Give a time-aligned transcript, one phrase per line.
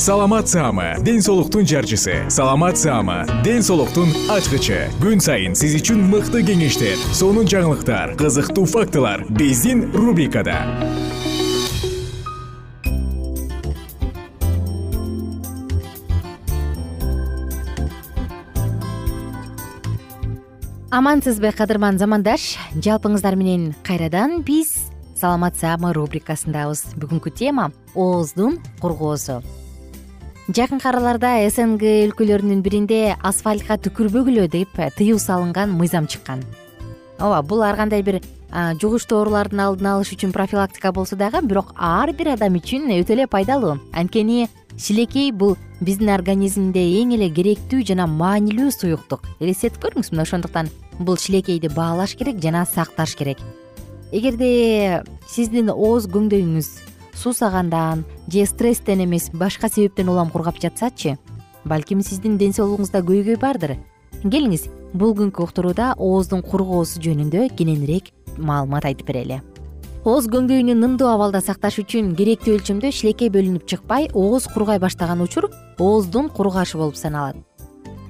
[0.00, 2.24] саламат саама ден соолуктун жарчысы.
[2.30, 4.88] Саламат саама ден соолуктун ачкычы.
[4.96, 10.56] Күн сайын сиз үчүн мыкты кеңештер сонун жаңылыктар кызыктуу фактылар биздин рубрикада.
[20.88, 24.78] Амансызбы кадырман замандаш жалпыңыздар менен кайрадан биз
[25.12, 26.94] саламат саама рубрикасындабыз.
[26.96, 29.42] Бүгүнкү тема ооздун кургоосу
[30.50, 36.42] жакынкы араларда снг өлкөлөрүнүн биринде асфальтка түкүрбөгүлө деп тыюу салынган мыйзам чыккан.
[37.20, 38.18] Ооба бул ар кандай бир
[38.50, 43.28] жугуштуу оорулардын алдын алыш үчүн профилактика болсо дагы бирок ар бир адам үчүн өтө эле
[43.30, 43.78] пайдалуу.
[43.92, 49.28] Анткени шилекей бул биздин организмде эң эле керектүү жана маанилүү суюктук.
[49.38, 53.38] Элестетип көрүңүз мына ошондуктан бул шилекейди баалаш керек жана сакташ керек.
[54.10, 56.89] Эгерде сиздин ооз көңдөйүңүз
[57.20, 61.18] суусагандан же стресстен эмес башка себептен улам кургап жатсачы
[61.64, 63.76] балким сиздин ден соолугуңузда көйгөй бардыр.
[64.24, 69.40] Келиңиз бүгүнкү уктурууда ооздун кургоосу жөнүндө кененирээк маалымат айтып берели.
[70.04, 75.50] Ооз көңдөйүнү нымдуу абалда сакташ үчүн керектүү өлчөмдө шилекей бөлүнүп чыкпай ооз кургай баштаган учур
[75.78, 77.36] ооздун кургашы болуп саналат.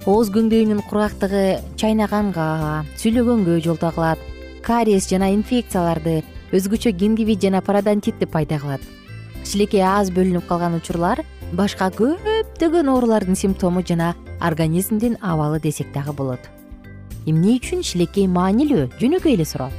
[0.06, 4.22] Ооз көңдөйүнүн кургактыгы чайнаганга сүйлөгөнгө жолдо кылат
[4.62, 6.22] кариес жана инфекцияларды
[6.54, 8.86] өзгөчө гингивит жана пародонтитти пайда кылат
[9.44, 16.40] шилекей аз бөлүнүп калган учурлар башка көптөгөн оорулардын симптому жана организмдин абалы десек дагы болот.
[17.26, 18.88] Эмне үчүн шилекей маанилүү?
[19.00, 19.70] Жөнөкөй эле суроо.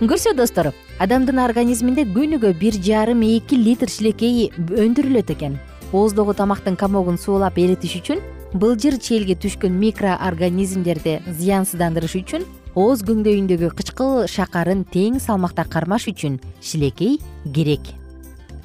[0.00, 0.72] Көрсө достор
[1.02, 5.58] адамдын организминде күнүгө бир жарым эки литр шилекей өндүрүлөт экен.
[5.92, 8.22] Ооздогу тамактын комогун суулап эритиш үчүн
[8.54, 12.46] былжыр челге түшкөн микроорганизмдерди зыянсыздандырыш үчүн
[12.78, 17.18] ооз көңдөйүндөгү кычкыл шакарын тең салмакта кармаш үчүн шилекей
[17.52, 17.92] керек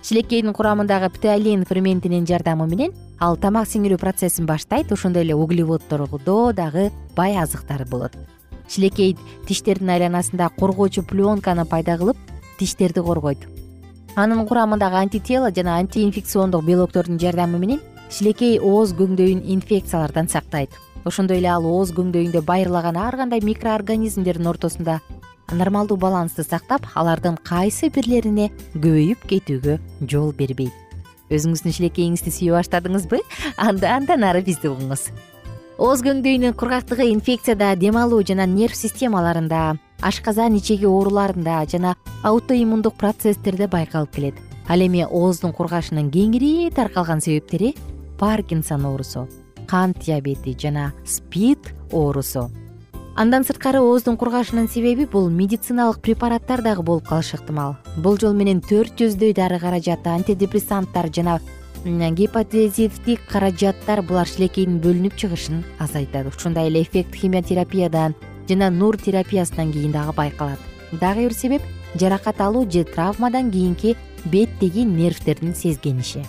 [0.03, 2.91] шилекейдин курамындагы птеолин ферментинин жардамы менен
[3.23, 8.11] ал тамак сиңирүү процессин баштайт ошондой эле углеводдордо дагы бай азыктар болот.
[8.67, 9.15] Шилекей
[9.47, 12.17] тиштердин айланасында коргоочу пленканы пайда кылып
[12.59, 13.47] тиштерди коргойт.
[14.15, 17.79] Анын курамындагы антитело жана антиинфекциондук белоктордун жардамы менен
[18.11, 20.69] шилекей ооз көңдөйүн инфекциялардан сактайт.
[21.05, 24.99] Ошондой эле ал ооз көңдөйүндө байырлаган ар кандай микроорганизмдердин ортосунда
[25.51, 29.77] нормалдуу балансты сактап алардын кайсы бирлерине көбөйүп кетүүгө
[30.07, 30.73] жол бербейт.
[31.33, 33.19] Өзүңүздүн шилекейиңизди сүйө баштадыңызбы?
[33.57, 35.09] Анда андан ары бизди угуңуз.
[35.81, 43.67] Ооз көңдөйүнүн кургактыгы инфекцияда дем алуу жана нерв системаларында ашказан ичеги ооруларында жана аутоиммундук процесстерде
[43.67, 44.35] байкалып келет.
[44.69, 47.73] Ал эми ооздун кургашынын кеңири таркалган себептери
[48.19, 49.27] паркинсон оорусу
[49.67, 52.51] кант диабети жана спид оорусу
[53.15, 58.61] андан сырткары ооздун кургашынын себеби бул медициналык препараттар дагы болуп калышы ыктымал бул жол менен
[58.61, 61.39] төрт жүздөй дары каражаты антидепрессанттар жана
[61.85, 66.27] гепатизивдик каражаттар булар шилекейдин бөлүнүп чыгышын азайтат.
[66.31, 68.15] Ушундай эле эффект химиотерапиядан
[68.49, 70.59] жана нур терапиясынан кийин дагы байкалат.
[70.91, 71.61] Дагы бир себеп
[71.93, 73.95] жаракат алуу же травмадан кийинки
[74.25, 76.25] беттеги нервтердин сезгениши.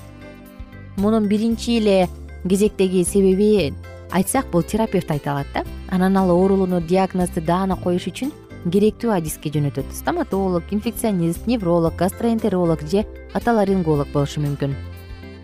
[0.96, 2.08] Мунун биринчи эле
[2.48, 3.72] кезектеги себеби
[4.14, 5.64] айтсак бул терапевт айта алат да.
[5.90, 8.32] Анан ал оорулууну диагнозду даана коюш үчүн
[8.70, 9.92] керектүү адиске жөнөтөт.
[9.92, 14.74] Стоматолог инфекционист невролог гастроэнтеролог же отоларинголог болушу мүмкүн.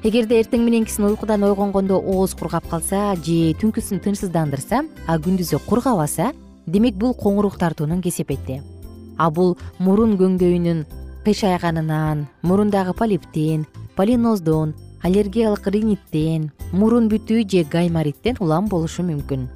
[0.03, 6.31] Эгерде эртең мененкисин уйкудан ойгонгондо ооз кургап калса же түнкүсүн тынчсыздандырса а күндүзү кургабаса
[6.67, 8.63] демек бул коңурук тартуунун кесепети.
[9.19, 10.87] А бул мурун көңдөйүнүн
[11.27, 13.67] кыйшайганынан мурундагы полиптен
[13.97, 19.49] полиноздон аллергиялык риниттен мурун бүтүү же гаймориттен улам болушу мүмкүн.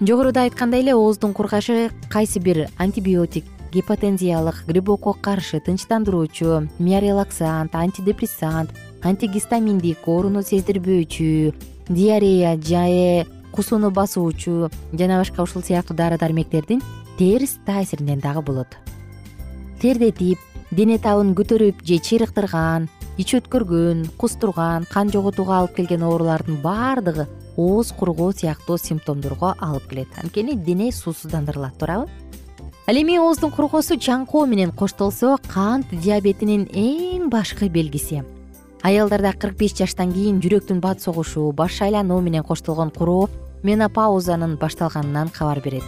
[0.00, 8.70] Жогоруда айткандай эле ооздун кургашы кайсы бир антибиотик гипотензиялык грибокко каршы тынчтандыруучу миорелаксант антидепрессант
[9.02, 11.52] антигистаминдик ооруну сездирбөөчү
[11.88, 16.82] диарея же кусууну басуучу жана башка ушул сыяктуу дары дармектердин
[17.18, 18.68] терс таасиринен дагы болот.
[19.82, 20.38] Тердетип
[20.70, 27.26] дене табын көтөрүп же чыйрыктырган ич өткөргөн кустурган кан жоготууга алып келген оорулардын баардыгы
[27.58, 30.08] ооз кургоо сыяктуу симптомдорго алып келет.
[30.22, 32.06] Анткени дене суусуздандырылат туурабы?
[32.86, 38.22] Ал эми ооздун кургоосу чаңкоо менен коштолсо кант диабетинин эң башкы белгиси.
[38.82, 43.28] Аялдарда кырк беш жаштан кийин жүрөктүн бат согушу баш айлануу менен коштолгон куроо
[43.62, 45.84] менопаузанын башталганынан кабар берет.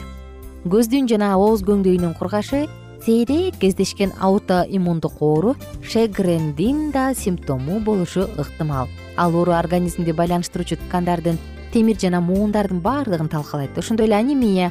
[0.66, 2.66] Көздүн жана ооз көңдөйүнүн кургашы
[3.04, 8.88] сейрек кездешкен аутоиммундук оору шегрендин да симптому болушу ыктымал.
[9.16, 11.38] Ал оору организмди байланыштыруучу ткандардын
[11.72, 13.78] темир жана муундардын баардыгын талкалайт.
[13.78, 14.70] Ошондой эле анемия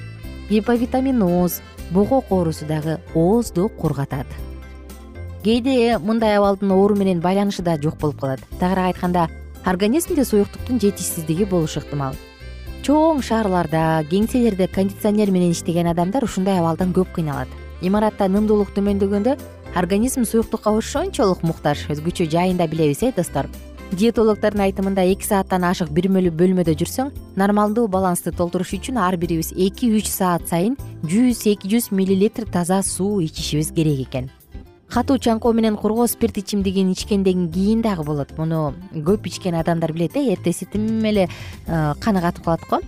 [0.49, 1.61] гиповитаминоз
[1.91, 4.27] бугок оорусу дагы оозду кургатат.
[5.43, 8.41] Кээде мындай абалдын оору менен байланышы да жок болуп калат.
[8.59, 9.29] Тагыраак айтканда
[9.65, 12.13] организмде суюктуктун жетишсиздиги болушу ыктымал.
[12.83, 17.49] Чоң шаарларда кеңселерде кондиционер менен иштеген адамдар ушундай абалдан көп кыйналат
[17.81, 19.37] имаратта нымдуулук төмөндөгөндө
[19.75, 23.47] организм суюктукка ошончолук муктаж өзгөчө жайында билебиз э достор.
[23.91, 29.89] Диетологдордун айтымында эки сааттан ашык бир бөлмөдө жүрсөң нормалдуу балансты толтуруш үчүн ар бирибиз эки
[29.89, 34.29] үч саат сайын жүз эки жүз миллилитр таза суу ичишибиз керек экен.
[34.89, 38.37] Катуу чаңкоо менен кургоо спирт ичимдигин ичкенден кийин дагы болот.
[38.37, 41.27] Муну көп ичкен адамдар билет э эртеси тим эле
[41.67, 42.79] э, каны катып калат го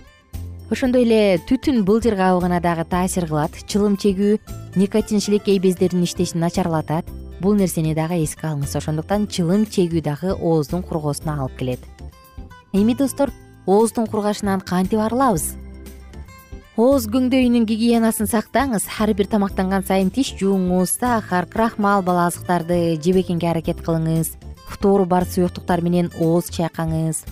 [0.72, 3.52] ошондой эле түтүн былжыр кабыгына дагы таасир кылат.
[3.68, 4.40] Чылым чегүү
[4.80, 7.06] никотин шилекей бездеринин иштешин начарлатат.
[7.42, 8.78] Бул нерсени дагы эске алыңыз.
[8.80, 11.84] Ошондуктан чылым чегүү дагы ооздун кургоосуна алып келет.
[12.72, 13.34] Эми достор
[13.66, 15.58] ооздун кургашынан кантип арылабыз
[16.82, 18.88] ооз көңдөйүнүн гигиенасын сактаңыз.
[18.98, 24.34] Ар бир тамактанган сайын тиш жууңуз сахар крахмал бала азыктарды жебегенге аракет кылыңыз.
[24.72, 27.26] Фтору бар суюктуктар менен ооз чайкаңыз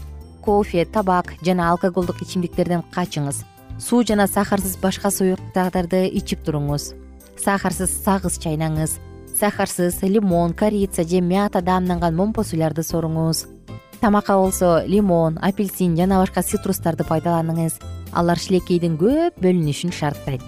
[0.49, 3.43] кофе табак жана алкоголдук ичимдиктерден качыңыз.
[3.77, 6.95] Суу жана сахарсыз башка суюктуктарды ичип туруңуз.
[7.37, 8.97] Сахарсыз сагыз чайнаңыз.
[9.37, 13.45] Сахарсыз лимон корица же мята даамданган момпо суйларды соруңуз
[13.99, 17.77] тамакка болсо лимон апельсин жана башка цитрустарды пайдаланыңыз.
[18.15, 20.41] Алар шилекейдин көп бөлүнүшүн шарттайт.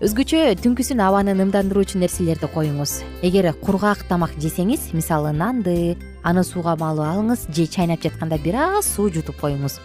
[0.00, 3.00] Өзгөчө түнкүсүн абаны нымдандыруучу нерселерди коюңуз.
[3.26, 8.88] Эгер кургак тамак жесеңиз мисалы нанды аны сууга малып алыңыз же чайнап жатканда бир аз
[8.96, 9.78] суу жутуп коюңуз.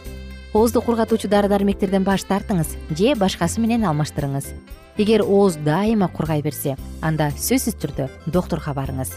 [0.54, 4.50] Оозду кургатуучу дары дармектерден баш тартыңыз же башкасы менен алмаштырыңыз.
[4.98, 9.14] Эгер ооз дайыма кургай берсе анда сөзсүз түрдө доктурга барыңыз.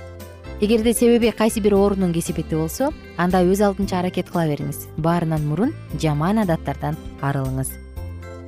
[0.60, 4.84] Эгерде себеби кайсы бир оорунун кесепети болсо анда өз алдынча аракет кыла бериңиз.
[4.96, 7.72] Баарынан мурун жаман адаттардан арылыңыз.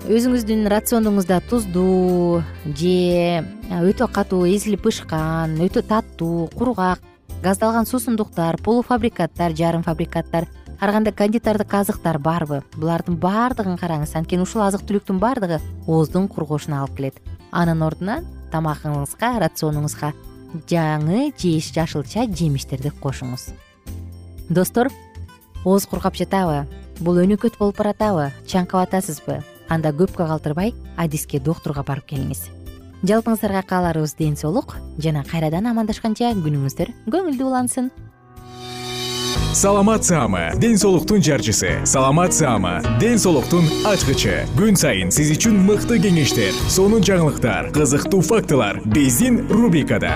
[0.07, 2.45] Өзүңүздүн рационуңузда туздуу
[2.77, 7.01] же өтө катуу эзилип бышкан өтө таттуу кургак
[7.43, 10.47] газдалган суусундуктар полуфабрикаттар жарым фабрикаттар
[10.81, 12.63] ар кандай кондитардык азыктар барбы?
[12.77, 17.21] Булардын баардыгын караңыз анткени ушул азык түлүктүн баардыгы ооздун кургошуна алып келет.
[17.53, 20.13] Анын ордуна тамагыңызга рационуңузга
[20.69, 23.53] жаңы жашылча жемиштерди кошуңуз.
[24.49, 24.91] Достор
[25.65, 26.67] ооз кургап жатабы?
[27.01, 28.33] Бул өнөкөт болуп баратабы?
[28.47, 29.43] Чаңкап атасызбы?
[29.69, 32.56] Анда көпкө калтырбай адиске доктурга барып келиңиз
[33.05, 34.77] жалпыңыздарга кааларыбыз ден соолук.
[34.99, 37.91] Жана кайрадан амандашканча күнүңүздөр көңүлдүү улансын.
[39.57, 41.71] Саламат саама ден соолуктун жарчысы.
[41.87, 44.45] Саламат саама ден соолуктун ачкычы.
[44.59, 50.13] Күн сайын сиз үчүн мыкты кеңештер сонун жаңылыктар кызыктуу фактылар биздин рубрикада.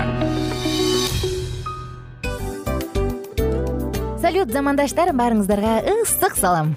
[4.20, 6.76] Салют замандаштар баарыңыздарга ысык салам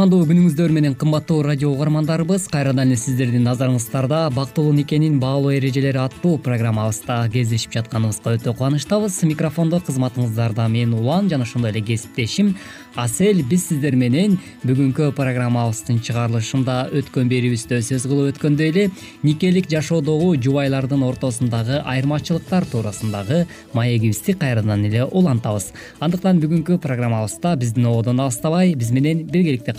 [0.00, 6.38] кутмандуу күнүңүздөр менен кымбаттуу радио угармандарыбыз кайрадан эле сиздердин назарыңыздарда бактылуу никенин баалуу эрежелери аттуу
[6.40, 9.18] программабызда кездешип жатканыбызга өтө кубанычтабыз.
[9.28, 12.54] Микрофондо кызматыңыздарда мен улан жана ошондой эле кесиптешим
[12.96, 18.86] асель биз сиздер менен бүгүнкү программабыздын чыгарылышында өткөн берүүбүздө сөз кылып өткөндөй эле
[19.22, 25.70] никелик жашоодогу жубайлардын ортосундагы айырмачылыктар туурасындагы маегибизди кайрадан эле улантабыз.
[26.00, 29.76] Андыктан бүгүнкү программабызда биздин ободон алыстабай биз менен биргеликте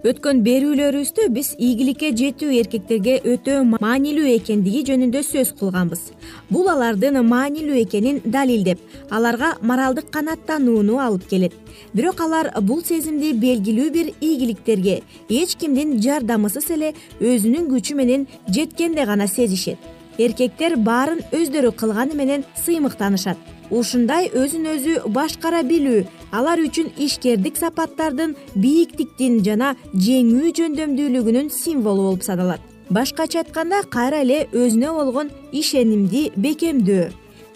[0.00, 6.06] өткөн берүүлөрүбүздө биз ийгиликке жетүү эркектерге өтө маанилүү экендиги жөнүндө сөз кылганбыз.
[6.48, 11.52] Бул алардын маанилүү экенин далилдеп аларга моралдык канааттанууну алып келет.
[11.92, 19.04] Бирок алар бул сезимди белгилүү бир ийгиликтерге эч кимдин жардамысыз эле өзүнүн күчү менен жеткенде
[19.04, 19.76] гана сезишет.
[20.16, 28.34] Эркектер баарын өздөрү кылганы менен сыймыктанышат ушундай өзүн өзү башкара билүү алар үчүн ишкердик сапаттардын
[28.54, 32.60] бийиктиктин жана жеңүү жөндөмдүүлүгүнүн символу болуп саналат
[32.90, 37.10] башкача айтканда кайра эле өзүнө болгон ишенимди бекемдөө.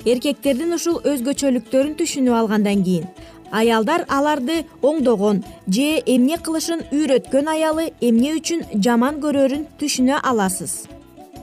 [0.04, 3.06] Эркектердин ушул өзгөчөлүктөрүн түшүнүп алгандан кийин
[3.54, 10.84] аялдар аларды оңдогон же эмне кылышын үйрөткөн аялы эмне үчүн жаман көрөрүн түшүнө аласыз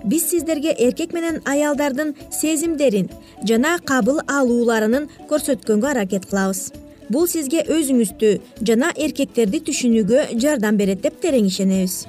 [0.04, 3.10] биз сиздерге эркек менен аялдардын сезимдерин
[3.48, 6.72] жана кабыл алууларынын көрсөткөнгө аракет кылабыз.
[7.10, 8.32] Бул сизге өзүңүздү
[8.68, 12.06] жана эркектерди түшүнүүгө жардам берет деп терең ишенебиз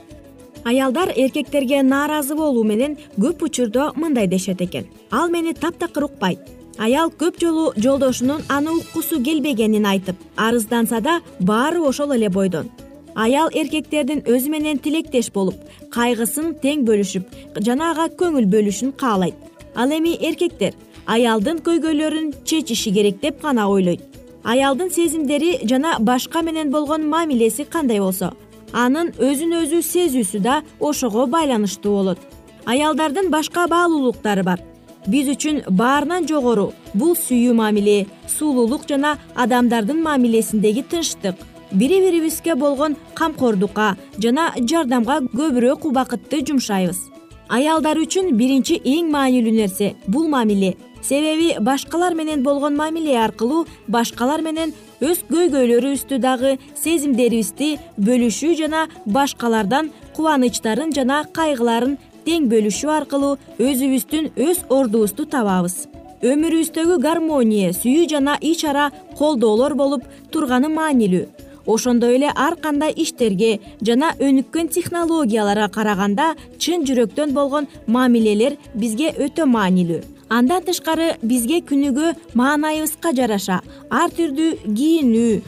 [0.64, 4.86] аялдар эркектерге нааразы болуу менен көп учурда мындай дешет экен.
[5.10, 6.38] Ал мени таптакыр укпайт
[6.78, 12.70] аял көп жолу жолдошунун аны уккусу келбегенин айтып арызданса да баары ошол эле бойдон
[13.14, 15.56] аял эркектердин өзү менен тилектеш болуп
[15.94, 19.34] кайгысын тең бөлүшүп жана ага көңүл бөлүшүн каалайт.
[19.74, 20.74] Ал эми эркектер
[21.06, 24.02] аялдын көйгөйлөрүн чечиши керек деп гана ойлойт.
[24.44, 28.32] Аялдын сезимдери жана башка менен болгон мамилеси кандай болсо
[28.72, 32.18] анын өзүн өзү сезүүсү да ошого байланыштуу болот.
[32.66, 34.60] Аялдардын башка баалуулуктары бар.
[35.06, 41.34] Биз үчүн баарынан жогору бул сүйүү мамиле сулуулук жана адамдардын мамилесиндеги тынчтык
[41.72, 47.08] бири бирибизге болгон камкордукка жана жардамга көбүрөөк убакытты жумшайбыз.
[47.48, 50.74] Аялдар үчүн биринчи эң маанилүү нерсе бул мамиле.
[51.02, 59.90] Себеби башкалар менен болгон мамиле аркылуу башкалар менен өз көйгөйлөрүбүздү дагы сезимдерибизди бөлүшүү жана башкалардан
[60.16, 65.88] кубанычтарын жана кайгыларын тең бөлүшүү аркылуу өзүбүздүн өз ордубузду табабыз.
[66.22, 71.26] Өмүрүбүздөгү гармония сүйүү жана ич ара колдоолор болуп турганы маанилүү
[71.66, 79.46] ошондой эле ар кандай иштерге жана өнүккөн технологияларга караганда чын жүрөктөн болгон мамилелер бизге өтө
[79.46, 80.02] маанилүү.
[80.28, 85.42] Андан тышкары бизге күнүгө маанайыбызга жараша ар түрдүү кийинүү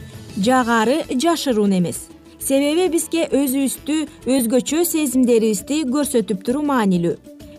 [0.45, 2.05] жагары жашыруун эмес.
[2.39, 7.15] Себеби бизге өзүбүздү өзгөчө сезимдерибизди көрсөтүп туруу маанилүү.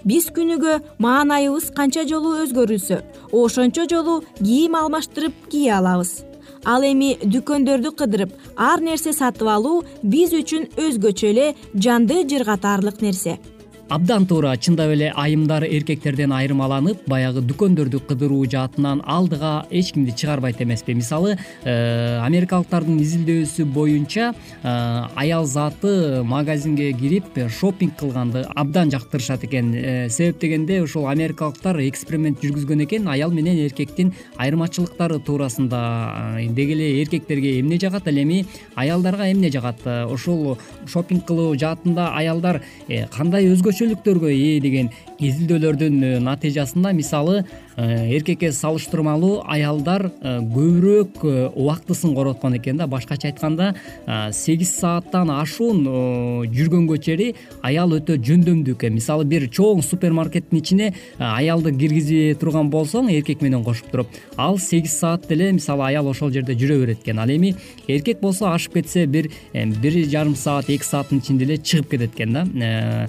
[0.06, 3.00] Биз күнүгө маанайыбыз канча жолу өзгөрүлсө
[3.34, 6.20] ошончо жолу кийим алмаштырып кие алабыз
[6.66, 8.32] ал эми дүкөндөрдү кыдырып
[8.68, 11.46] ар нерсе сатып алуу биз үчүн өзгөчө эле
[11.86, 13.38] жанды жыргатаарлык нерсе
[13.88, 20.60] абдан туура чындап эле айымдар эркектерден айырмаланып баягы дүкөндөрдү кыдыруу жаатынан алдыга эч кимди чыгарбайт
[20.60, 20.94] эмеспи.
[20.94, 24.68] Мисалы э, америкалыктардын изилдөөсү боюнча э,
[25.14, 29.72] аял заты магазинге кирип шопинг кылганды абдан жактырышат экен.
[29.74, 36.90] Э, себеп дегенде ушул америкалыктар эксперимент жүргүзгөн экен аял менен эркектин айырмачылыктары туурасында деги эле
[37.04, 39.86] эркектерге эмне жагат ал эми аялдарга эмне жагат?
[40.10, 40.58] Ушул
[40.90, 42.62] шопинг кылуу жаатында аялдар
[43.14, 44.90] кандай өзгөчө ээ деген
[45.20, 47.44] изилдөөлөрдүн э, натыйжасында мисалы
[47.76, 51.24] э, эркекке салыштырмалуу аялдар э, көбүрөөк
[51.56, 52.86] убактысын короткон экен да.
[52.86, 53.74] Башкача айтканда
[54.32, 55.84] сегиз сааттан ашуун
[56.52, 58.96] жүргөнгө чейи аял өтө жөндөмдүү экен.
[58.96, 64.98] Мисалы бир чоң супермаркеттин ичине аялды киргизе турган болсоң эркек менен кошуп туруп ал сегиз
[65.00, 67.18] саат деле мисалы аял ошол жерде жүрө берет экен.
[67.18, 67.54] Ал эми
[67.88, 72.32] эркек болсо ашып кетсе бир бир жарым саат эки сааттын ичинде эле чыгып кетет экен
[72.32, 73.08] да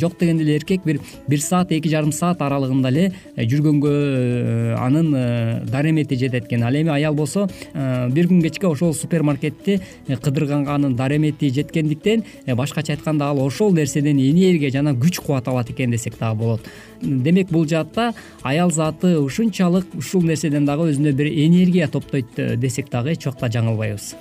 [0.00, 4.74] жок дегенде эле эркек бир бир саат эки жарым саат аралыгында эле э, жүргөнгө э,
[4.78, 6.64] анын э, даремети жетет экен.
[6.64, 13.30] Ал эми аял болсо бир күн кечке ошол супермаркетти кыдырганга анын даремети жеткендиктен башкача айтканда
[13.30, 16.60] ал ошол нерседен энергия жана күч кубат алат экен десек дагы болот.
[17.00, 23.12] Демек бул жаатта аял заты ушунчалык ушул нерседен дагы өзүнө бир энергия топтойт десек дагы
[23.12, 24.14] эч убакта жаңылбайбыз.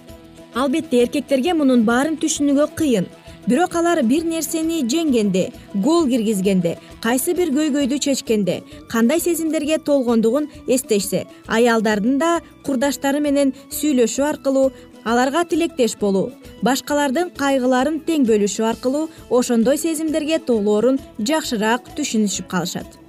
[0.56, 3.08] Албетте эркектерге мунун баарын түшүнүүгө кыйын
[3.48, 5.44] бирок алар бир нерсени жеңгенде
[5.86, 8.56] гол киргизгенде кайсы бир көйгөйдү чечкенде
[8.90, 12.32] кандай сезимдерге толгондугун эстешсе аялдардын да
[12.66, 14.72] курдаштары менен сүйлөшүү аркылуу
[15.06, 16.32] аларга тилектеш болуу
[16.66, 23.05] башкалардын кайгыларын тең бөлүшүү аркылуу ошондой сезимдерге толоорун жакшыраак түшүнүшүп калышат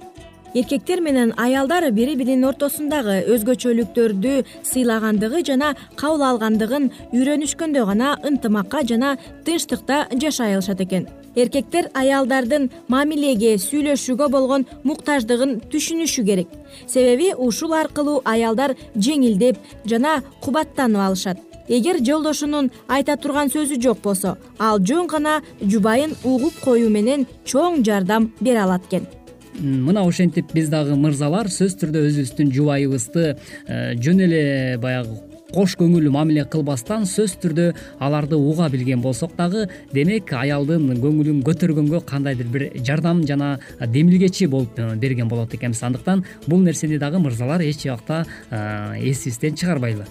[0.53, 4.33] эркектер менен аялдар бири биринин ортосундагы өзгөчөлүктөрдү
[4.63, 11.07] сыйлагандыгы жана кабыл алгандыгын үйрөнүшкөндө гана ынтымакка жана тынчтыкта жашай алышат экен.
[11.35, 16.47] Эркектер аялдардын мамилеге сүйлөшүүгө болгон муктаждыгын түшүнүшү керек.
[16.87, 21.37] Себеби ушул аркылуу аялдар жеңилдеп жана кубаттанып алышат.
[21.67, 27.83] Эгер жолдошунун айта турган сөзү жок болсо ал жөн гана жубайын угуп коюу менен чоң
[27.83, 29.16] жардам бере алат экен
[29.61, 34.41] мына ошентип биз дагы мырзалар сөзсүз түрдө өзүбүздүн жубайыбызды э, жөн эле
[34.81, 35.17] баягы
[35.53, 37.67] кош көңүл мамиле кылбастан сөзсүз түрдө
[38.03, 44.77] аларды уга билген болсок дагы демек аялдын көңүлүн көтөргөнгө кандайдыр бир жардам жана демилгечи болуп
[44.77, 45.83] э, берген болот экенбиз.
[45.83, 50.05] Андыктан бул нерсени дагы мырзалар эч убакта эсибизден чыгарбайлы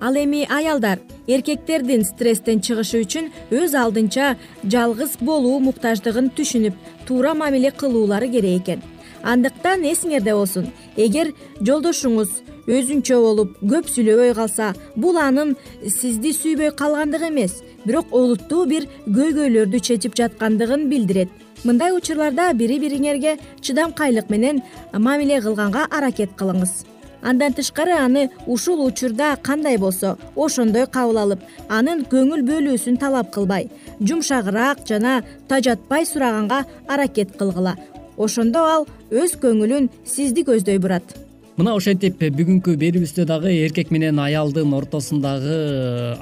[0.00, 6.74] ал эми аялдар эркектердин стресстен чыгышы үчүн өз алдынча жалгыз болуу муктаждыгын түшүнүп
[7.06, 8.82] туура мамиле кылуулары керек экен.
[9.22, 12.30] Андыктан эсиңерде болсун эгер жолдошуңуз
[12.68, 19.80] өзүнчө болуп көп сүйлөбөй калса бул анын сизди сүйбөй калгандыгы эмес бирок олуттуу бир көйгөйлөрдү
[19.80, 21.30] чечип жаткандыгын билдирет.
[21.64, 26.84] Мындай учурларда бири бириңерге чыдамкайлык менен мамиле кылганга аракет кылыңыз
[27.22, 33.70] андан тышкары аны ушул учурда кандай болсо ошондой кабыл алып анын көңүл бөлүүсүн талап кылбай.
[34.00, 37.76] Жумшагыраак жана тажатпай сураганга аракет кылгыла.
[38.16, 41.27] Ошондо ал өз көңүлүн сизди көздөй бурат
[41.58, 45.56] мына ошентип бүгүнкү берүүбүздө дагы эркек менен аялдын ортосундагы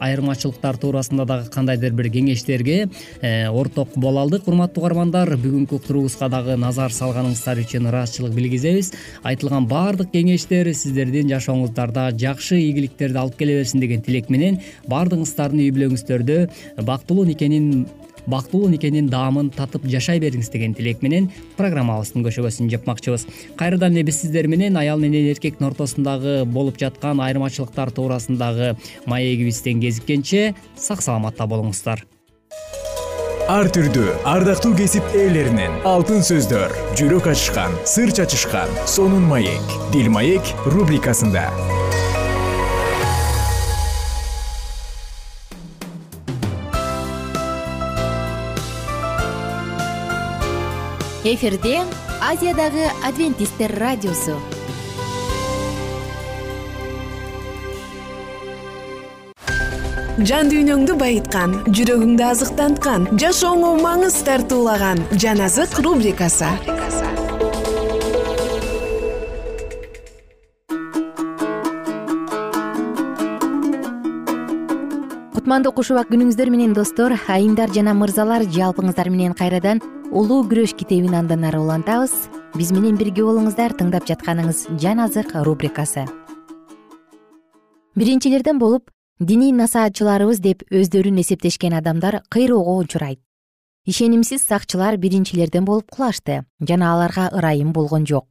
[0.00, 2.76] айырмачылыктар туурасында дагы кандайдыр бир кеңештерге
[3.20, 4.48] э, орток боло алдык.
[4.48, 8.94] Урматтуу угармандар бүгүнкү уктуруубузга дагы назар салганыңыздар үчүн ыраазычылык билгизебиз.
[9.28, 15.76] Айтылган баардык кеңештер сиздердин жашооңуздарда жакшы ийгиликтерди алып келе берсин деген тилек менен баардыгыңыздардын үй
[15.76, 16.40] бүлөңүздөрдө
[16.88, 17.84] бактылуу никенин
[18.26, 23.26] бактылуу никенин даамын татып жашай бериңиз деген тилек менен программабыздын көшөгөсүн жапмакчыбыз
[23.60, 28.74] кайрадан эле биз сиздер менен аял менен эркектин ортосундагы болуп жаткан айырмачылыктар туурасындагы
[29.06, 32.04] маегибизден кезиккенче сак саламатта болуңуздар.
[33.46, 40.54] Ар түрдүү ардактуу кесип ээлеринен алтын сөздөр жүрөк ачышкан сыр чачышкан сонун маек дил маек
[40.66, 41.46] рубрикасында
[51.34, 51.80] эфирде
[52.22, 54.36] азиядагы адвентисттер радиосу.
[60.28, 66.48] Жан дүйнөңдү байыткан жүрөгүңдү азыктанткан жашооңо маңыз тартуулаган жан азык рубрикасы.
[75.34, 81.14] Кутмандуу куш убак күнүңүздөр менен достор айымдар жана мырзалар жалпыңыздар менен кайрадан улуу күрөш китебин
[81.14, 82.12] андан ары улантабыз.
[82.56, 86.06] Биз менен бирге болуңуздар тыңдап жатканыңыз жан азык рубрикасы.
[87.96, 93.20] Биринчилерден болуп диний насаатчыларыбыз деп өздөрүн эсептешкен адамдар кыйроого учурайт.
[93.86, 98.26] Ишенимсиз сакчылар биринчилерден болуп кулашты жана аларга ырайым болгон жок.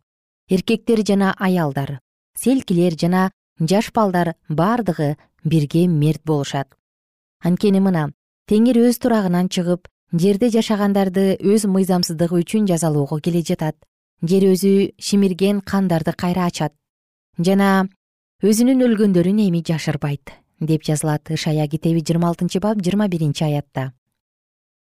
[0.50, 2.00] Эркектер жана аялдар
[2.38, 6.68] селкилер жана жаш балдар бардыгы бирге мерт болушат.
[7.44, 8.12] Анткени мына
[8.50, 13.76] теңир өз турагынан чыгып жерде жашагандарды өз мыйзамсыздыгы үчүн жазалоого келе жатат.
[14.24, 16.74] Жер өзү шимирген кандарды кайра ачат.
[17.38, 17.90] Жана
[18.44, 23.92] өзүнүн өлгөндөрүн эми жашырбайт деп жазылат ышая китеби жыйырма алтынчы бап жыйырма биринчи аятта.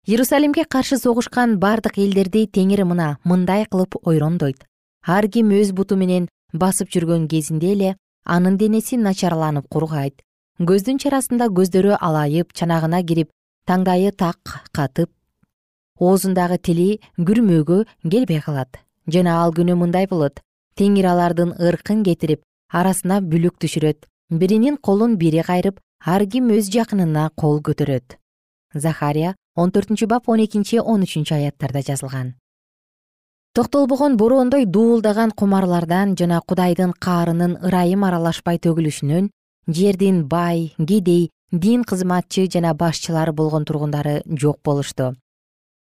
[0.07, 4.65] Иерусалимге каршы согушкан бардык элдерди теңир мына мындай кылып ойрондойт.
[5.05, 10.23] Ар ким өз буту менен басып жүргөн кезинде эле анын денеси начарланып кургайт.
[10.59, 13.29] Көздүн чарасында көздөрү алайып чанагына кирип
[13.67, 15.09] таңдайы так катып
[16.01, 18.79] оозундагы тили күрмөөгө келбей калат.
[19.07, 20.41] Жана ал күнү мындай болот.
[20.75, 22.41] Теңир алардын ыркын кетирип
[22.73, 24.07] арасына бүлүк түшүрөт.
[24.31, 28.17] Биринин колун бири кайрып ар ким өз жакынына кол көтөрөт.
[28.73, 32.33] Захария он төртүнчү бап он экинчи он үчүнчү аяттарда жазылган.
[33.53, 39.27] Токтолбогон бороондой дуулдаган кумарлардан жана кудайдын каарынын ырайым аралашпай төгүлүшүнөн
[39.67, 45.15] жердин бай кедей дин кызматчы жана башчылары болгон тургундары жок болушту.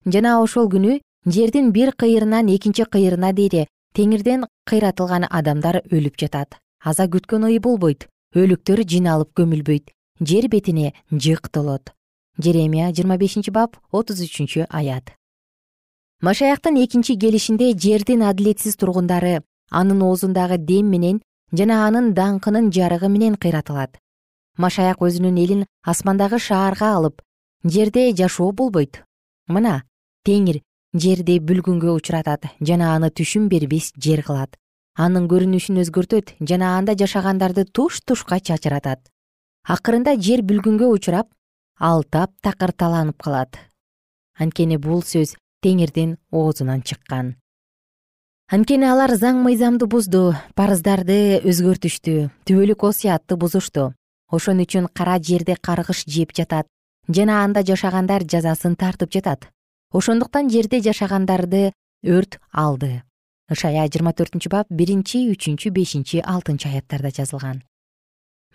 [0.05, 6.55] Жана ошол күнү жердин бир кыйырынан экинчи кыйырына дейре теңирден кыйратылган адамдар өлүп жатат.
[6.83, 11.91] Аза күткөн ый болбойт өлүктөр жиналып көмүлбөйт жер бетине жык толот.
[12.39, 15.11] Жеремия жыйырма бешинчи бап отуз үчүнчү аят.
[16.21, 23.35] Машаяктын экинчи келишинде жердин адилетсиз тургундары анын оозундагы дем менен жана анын даңкынын жарыгы менен
[23.35, 23.99] кыйратылат
[24.57, 27.21] машаяк өзүнүн элин асмандагы шаарга алып
[27.63, 29.03] жерде жашоо болбойт.
[29.47, 29.83] Мына
[30.25, 30.61] теңир
[30.93, 34.55] жерди бүлгүнгө учуратат жана аны түшүм бербес жер кылат.
[34.97, 38.99] Анын көрүнүшүн өзгөртөт жана анда жашагандарды туш тушка чачыратат.
[39.67, 41.29] Акырында жер бүлгүнгө учурап
[41.79, 43.59] ал таптакыр таланып калат.
[44.39, 47.35] Анткени бул сөз теңирдин оозунан чыккан.
[48.47, 53.91] Анткени алар заң мыйзамды бузду парыздарды өзгөртүштү түбөлүк осуятты бузушту
[54.31, 56.67] ошон үчүн кара жерде каргыш жеп жатат
[57.07, 59.47] жана анда жашагандар жазасын тартып жатат.
[59.91, 61.71] Ошондуктан жерде жашагандарды
[62.03, 63.03] өрт алды.
[63.49, 67.63] Ышая жыйырма төртүнчү бап биринчи үчүнчү бешинчи алтынчы аяттарда жазылган.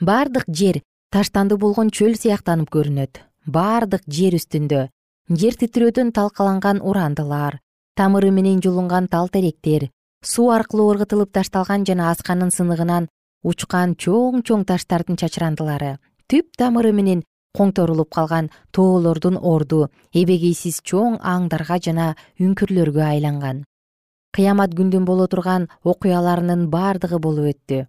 [0.01, 3.23] Бардык жер таштанды болгон чөл сыяктанып көрүнөт.
[3.47, 4.89] Бардык жер үстүндө
[5.31, 7.61] жер титирөөдөн талкаланган урандылар
[7.97, 9.89] тамыры менен жулунган тал теректер
[10.23, 13.09] суу аркылуу ыргытылып ташталган жана асканын сыныгынан
[13.43, 15.97] учкан чоң чоң таштардын чачырандылары
[16.31, 17.23] түп тамыры менен
[17.59, 22.07] коңторулуп калган тоолордун орду эбегейсиз чоң аңдарга жана
[22.41, 23.65] үңкүрлөргө айланган.
[24.33, 27.83] Кыямат күндүн боло турган окуяларынын бардыгы болуп өттү.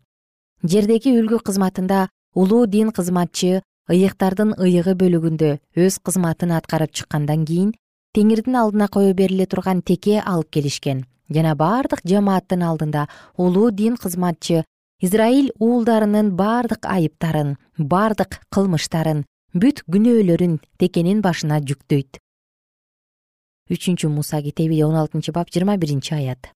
[0.63, 3.61] Жердеги үлгү кызматында улуу дин кызматчы
[3.91, 5.53] ыйыктардын ыйыгы бөлүгүндө
[5.85, 7.71] өз кызматын аткарып чыккандан кийин
[8.15, 11.05] теңирдин алдына кое бериле турган теке алып келишкен.
[11.31, 14.65] Жана бардык жамааттын алдында улуу дин кызматчы
[15.03, 22.21] израиль уулдарынын бардык айыптарын бардык кылмыштарын бүт күнөөлөрүн текенин башына жүктөйт.
[23.67, 26.51] Үчүнчү муса китеби он алтынчы бап жыйырма биринчи аят.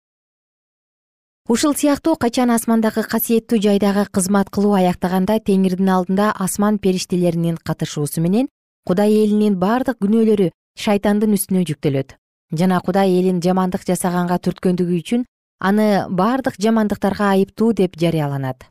[1.47, 8.47] Ушул сыяктуу качан асмандагы касиеттүү жайдагы кызмат кылуу аяктаганда теңирдин алдында асман периштелеринин катышуусу менен
[8.88, 12.15] кудай элинин бардык күнөөлөрү шайтандын үстүнө жүктөлөт.
[12.51, 15.23] Жана кудай элин жамандык жасаганга түрткөндүгү үчүн
[15.60, 18.65] аны бардык жамандыктарга айыптуу деп жарыяланат.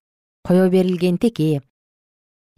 [0.45, 1.63] Кое берилген теке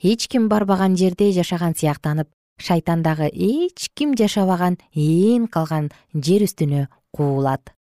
[0.03, 6.89] эч ким барбаган жерде жашаган сыяктанып шайтан дагы эч ким жашабаган ээн калган жер үстүнө
[7.11, 7.75] куулат.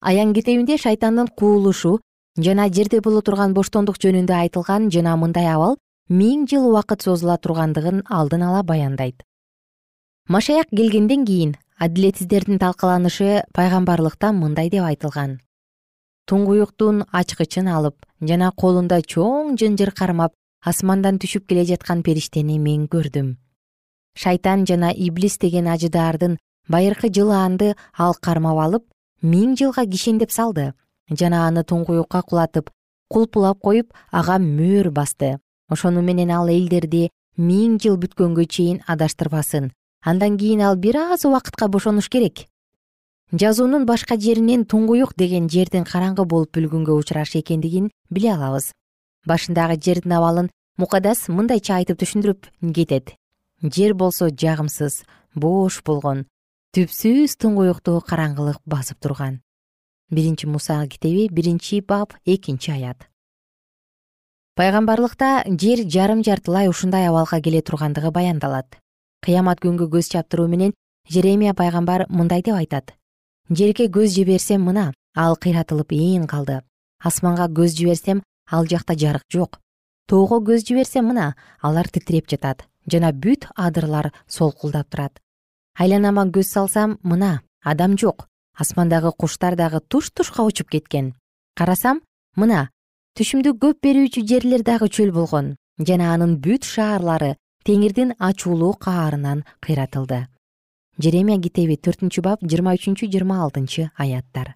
[0.00, 2.00] Аян китебинде шайтандын куулушу
[2.36, 5.76] жана жерде боло турган боштондук жөнүндө айтылган жана мындай абал
[6.08, 9.24] миң жыл убакыт созула тургандыгын алдын ала баяндайт.
[10.28, 15.38] Машаяк келгенден кийин адилетсиздердин талкаланышы пайгамбарлыкта мындай деп айтылган.
[16.26, 20.34] Туңгуюктун ачкычын алып жана колунда чоң жынжыр кармап
[20.66, 23.36] асмандан түшүп келе жаткан периштени мен көрдүм.
[24.18, 26.36] Шайтан жана иблис деген ажыдаардын
[26.68, 28.84] байыркы жылаанды ал кармап алып
[29.22, 30.72] миң жылга кишендеп салды
[31.10, 32.74] жана аны туңгуюкка кулатып
[33.08, 35.38] кулпулап коюп ага мөөр басты.
[35.70, 39.70] Ошону менен ал элдерди миң жыл бүткөнгө чейин адаштырбасын
[40.08, 42.46] андан кийин ал бир аз убакытка бошонуш керек.
[43.32, 48.72] Жазуунун башка жеринен туңгуюк деген жердин караңгы болуп өлгөнгө учурашы экендигин биле алабыз.
[49.28, 50.48] Башындагы жердин абалын
[50.80, 53.12] мукадас мындайча айтып түшүндүрүп кетет.
[53.60, 55.02] Жер болсо жагымсыз
[55.34, 56.24] бош болгон
[56.72, 59.42] түпсүз туңгуюктуу караңгылык басып турган.
[60.08, 63.10] Биринчи муса китеби биринчи бап экинчи аят.
[64.56, 68.80] Пайгамбарлыкта жер жарым жартылай ушундай абалга келе тургандыгы баяндалат
[69.24, 70.74] кыямат күнгө көз чаптыруу менен
[71.08, 72.94] жеремия пайгамбар мындай деп айтат.
[73.50, 76.62] Жерге көз жиберсем мына ал кыйратылып ээн калды.
[77.02, 79.60] Асманга көз жиберсем ал жакта жарык жок.
[80.06, 82.66] Тоого көз жиберсем мына алар титиреп жатат.
[82.86, 85.20] Жана бүт адырлар солкулдап турат.
[85.78, 88.26] Айланама көз салсам мына адам жок.
[88.56, 91.14] Асмандагы куштар дагы туш тушка учуп кеткен.
[91.54, 92.00] Карасам
[92.36, 92.70] мына
[93.16, 95.56] түшүмдү көп берүүчү жерлер дагы чөл болгон.
[95.78, 97.36] Жана анын бүт шаарлары
[97.68, 100.22] теңирдин ачуулуу каарынан кыйратылды.
[100.98, 104.54] Жеремия китеби төртүнчү бап жыйырма үчүнчү жыйырма алтынчы аяттар.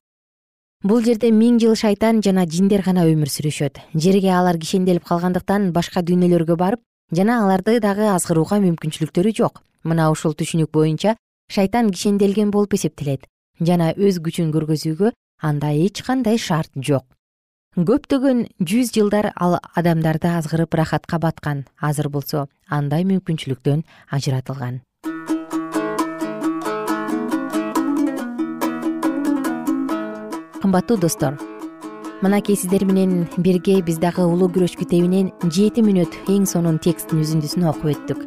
[0.83, 3.83] Бул жерде миң жыл шайтан жана жиндер гана өмүр сүрүшөт.
[3.93, 6.81] Жерге алар кишенделип калгандыктан башка дүйнөлөргө барып
[7.13, 9.61] жана аларды дагы азгырууга мүмкүнчүлүктөрү жок.
[9.85, 11.19] Мына ушул түшүнүк боюнча
[11.53, 13.29] шайтан кишенделген болуп эсептелет
[13.61, 17.05] жана өз күчүн көргөзүүгө анда эч кандай шарт жок
[17.73, 24.83] көптөгөн жүз жылдар ал адамдарды азгырып рахатка баткан азыр болсо андай мүмкүнчүлүктөн ажыратылган.
[30.61, 31.41] Кымбаттуу достор
[32.21, 37.71] мынакей сиздер менен бирге биз дагы улуу күрөш китебинен жети мүнөт эң сонун текстин үзүндүсүн
[37.73, 38.21] окуп өттүк.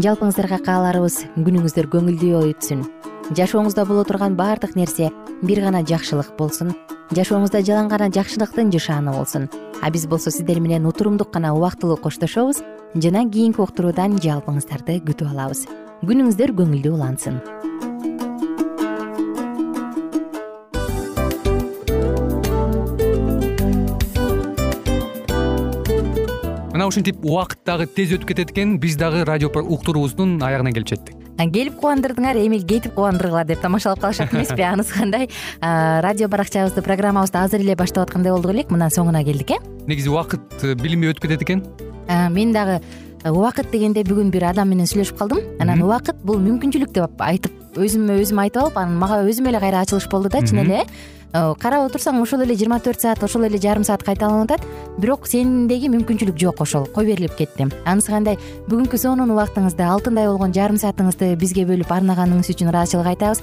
[0.00, 2.88] Жалпыңыздарга кааларыбыз күнүңүздөр көңүлдүү өтсүн.
[3.36, 6.72] Жашооңузда боло турган баардык нерсе бир гана жакшылык болсун
[7.16, 9.48] жашооңузда жалаң гана жакшылыктын жышааны болсун.
[9.80, 12.60] А биз болсо сиздер менен утурумдук гана убактылуу коштошобуз
[12.94, 15.64] жана кийинки уктуруудан жалпыңыздарды күтүп алабыз.
[16.04, 17.40] Күнүңүздөр көңүлдүү улансын.
[26.74, 28.76] Мына ушинтип убакыт дагы тез өтүп кетет экен.
[28.78, 34.32] Биз дагы радио уктуруубуздун аягына келип жеттик келип кубандырдыңар эми кетип кубандыргыла деп тамашалап калышат
[34.34, 34.62] эмеспи?
[34.66, 35.28] Анысы кандай?
[35.60, 39.60] Радио баракчабызды программабызды азыр эле баштап аткандай болдук элек мына соңуна келдик э?
[39.86, 41.62] Негизи убакыт э, билинбей өтүп кетет экен?
[42.34, 42.80] Мен дагы
[43.22, 45.44] э, убакыт дегенде бүгүн бир адам менен сүйлөшүп калдым.
[45.62, 49.84] Анан убакыт бул мүмкүнчүлүк деп айтып өзүмө өзүм айтып алып анан мага өзүмө эле кайра
[49.84, 50.84] ачылыш болду да чын эле.
[51.34, 54.66] Э карап отурсаң ошол эле жыйырма төрт саат ошол эле жарым саат кайталанып атат.
[54.98, 57.68] Бирок сендеги мүмкүнчүлүк жок ошол кой берилип кетти?
[57.84, 58.38] Анысы кандай?
[58.68, 63.42] Бүгүнкү сонун убактыңызды алтындай болгон жарым саатыңызды бизге бөлүп арнаганыңыз үчүн ыраазычылык айтабыз